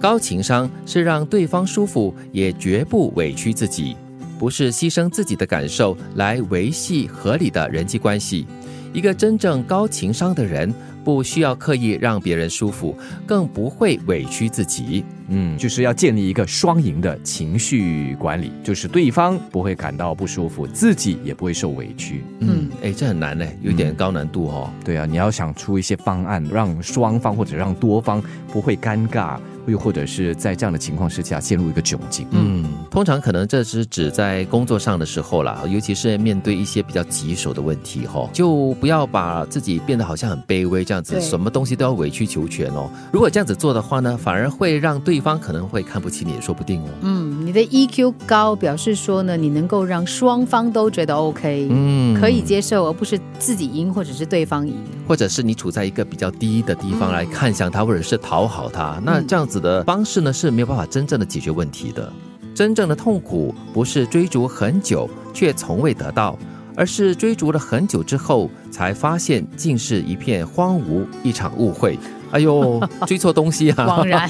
[0.00, 3.96] 高情商是让对方舒服，也绝不委屈自己，
[4.38, 8.46] 不是牺牲自己的感受来维系合理的人际关系。
[8.92, 10.72] 一个真正高情商的人，
[11.08, 12.94] 不需要刻意让别人舒服，
[13.24, 15.02] 更不会委屈自己。
[15.28, 22.22] 嗯，就是要建立一个双赢的情绪管理，就是对方不会感到不舒服，自己也不会受委屈。
[22.40, 24.70] 嗯，哎，这很难呢，有点高难度哦。
[24.84, 29.38] 对啊，你要想出一些方案，让双方或者让多方不会尴尬。
[29.66, 32.26] 又或者是在这样的情况之下陷入一个窘境。
[32.30, 42.88] 嗯，通常可能这是指在工作上的时候啦，尤其是面对一些比较棘手的问题哈，就不要把自己变得好像很卑微这样子，什么东西都要委曲求全哦。
[43.12, 46.88] 如果这样子做的话呢，反而会让对方可能会看不起你，也说不定哦。
[47.02, 54.74] 嗯，你的 EQ 高，表示说呢，你能够让双方都觉得 OK，嗯，可以接受，而不是自己赢或者是对方赢，
[55.06, 59.58] 或者是你处在一个比较低的地方来看向他，或者是讨好他，那这样子。
[59.58, 62.12] 的方式呢是没有办法真正的解决问题的。
[62.54, 66.38] 真正的痛苦不是追逐很久却从未得到，
[66.78, 71.98] 而是追逐了很久之后才发现竟是一片荒芜，一场误会。
[72.30, 73.84] 哎呦， 追错东西啊！
[73.84, 74.28] 枉然。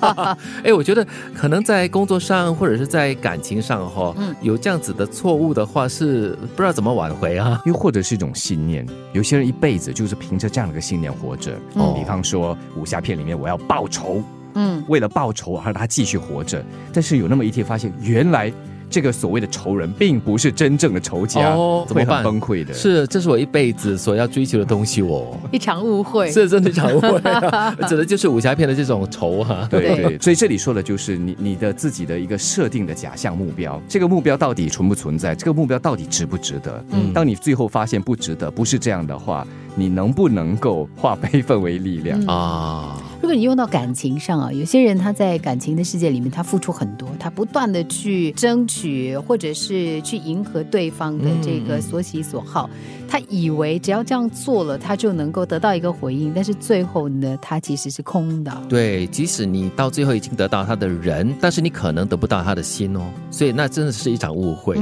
[0.64, 7.60] 哎，我觉得可能在工作上或者是在感情上哈，有这样子的错误的话，是不知道怎么挽回啊。
[7.66, 11.52] 又或者是一种信念，有些人一辈子就是凭着这样的一个信念活着。
[11.74, 14.22] 哦，比方说武侠片里面，我要报仇。
[14.54, 18.52] 嗯，为了报仇而他继续活着，但是有那么一天发现，原来
[18.92, 21.56] 这个所谓的仇人并不是真正的仇家，
[21.88, 22.74] 会很崩溃的。
[22.74, 25.34] 是，这是我一辈子所要追求的东西哦。
[25.50, 27.18] 一场误会，是真的一场误会，
[27.88, 29.66] 指的就是武侠片的这种仇哈。
[29.70, 35.34] 对对，所以这里说的就是你你的自己的一个设定的假象目标，这个目标到底存不存在？
[35.34, 36.84] 这个目标到底值不值得？
[36.90, 43.02] 嗯，当你最后发现不值得，不是这样的话，你能不能够化悲愤为力量啊？
[43.20, 52.68] 如果你用到感情上啊，有些人他在感情的世界里面，他付出很多，他不断的去争取，或者是去迎合对方的这个所喜所好，
[53.08, 58.52] 他以为只要这样做了，他就能够得到一个回应，但是最后呢，他其实是空的。
[58.68, 64.76] 对，即使你到最后已经得到他的人，但是你可能得不到他的心哦，所以那真的是一场误会。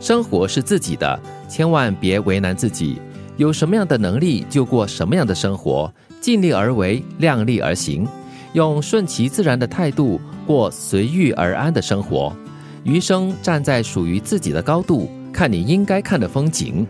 [0.00, 3.00] 生活是自己的，千万别为难自己，
[3.38, 5.90] 有什么样的能力就过什么样的生活。
[6.20, 8.06] 尽力而为，量力而行，
[8.52, 12.36] 用顺其自然的态度过随遇而安的生活，
[12.82, 16.84] 余生站在属于自己的高度，看你应该看的风景。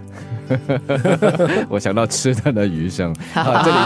[1.69, 3.77] 我想到吃的的余生，这里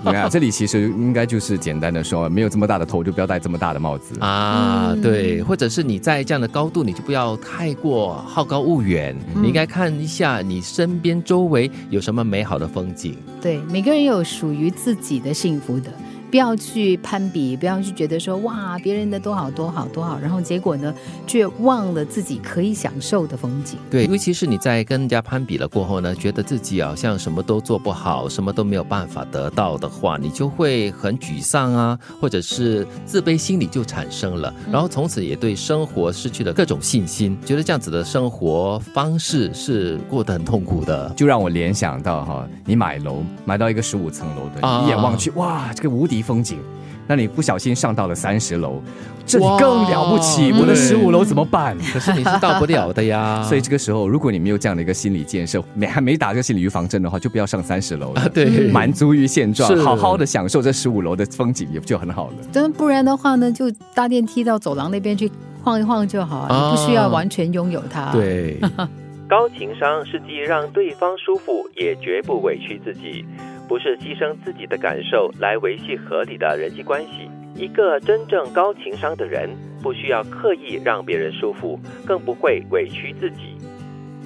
[0.04, 4.96] 你看，这里其实应该就是简单的说，没有这么大的头就不要戴这么大的帽子啊。
[5.02, 13.16] 对，或者是你在这样的高度，你就不要太过好高骛远，你应该看一下你身边周围有什么美好的风景。
[13.40, 15.90] 对，每个人有属于自己的幸福的。
[16.32, 20.94] 不要去攀比，不要去觉得说哇别人的多好多好多好，然后结果呢
[21.26, 23.78] 却忘了自己可以享受的风景。
[23.90, 41.12] 对，尤其是你在跟人家攀比了过后呢，觉得自己好像什么都做不好，什么都没有办法得到的话，你就会很沮丧啊，或者是自卑心理就产生了，然后从此也对生活失去了各种信心，觉得这样子的生活方式是过得很痛苦的。
[41.14, 46.21] 就让我联想到哈，你买楼买到一个十五层楼的，一眼望去哇，这个无敌。
[46.22, 46.58] 风景，
[47.06, 48.80] 那你不小心上到了三十楼，
[49.26, 50.52] 这你更了不起。
[50.52, 51.76] 我的十五楼怎么办？
[51.92, 53.42] 可是你是到不了的呀。
[53.46, 58.28] 所以这个时候，如果你没有这样的一个心理建设，没还没打这个心理预防针的话，就不要上三十楼了。
[58.32, 62.34] 对，满足于现状，好好的享受这十五楼的风景，也就很好了。
[62.52, 65.30] 但不然的话呢，就搭电梯到走廊那边去
[65.62, 68.12] 晃一晃就好，你不需要完全拥有它。
[68.12, 68.58] 对，
[69.28, 73.24] 高情商是既让对方舒服，也绝不委屈自己。
[73.72, 77.30] 不是牺牲自己的感受来维系合理的人际关系。
[77.54, 79.48] 一个真正高情商的人，
[79.82, 83.56] 不需要刻意让别人舒服，更不会委屈自己。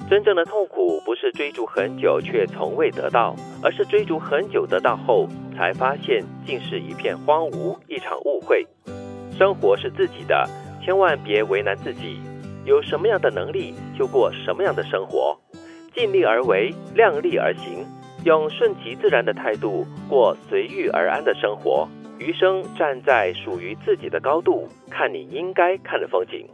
[0.09, 8.67] 真正的痛苦不是追逐很久却从未得到，而是追逐很久得到后才发现竟是一片荒芜，一场误会。
[9.37, 10.45] 生活是自己的，
[10.83, 12.19] 千万别为难自己。
[12.65, 15.39] 有什么样的能力就过什么样的生活，
[15.95, 17.85] 尽力而为，量力而行。
[18.27, 21.87] 用顺其自然的态度过随遇而安的生活，
[22.19, 26.45] 余生站在属于自己的高度，看你应该看的风景。